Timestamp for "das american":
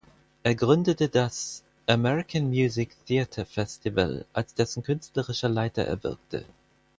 1.09-2.45